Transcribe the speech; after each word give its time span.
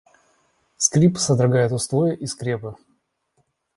Скрип 0.77 1.19
содрогает 1.19 1.71
устои 1.73 2.15
и 2.15 2.25
скрепы. 2.25 2.75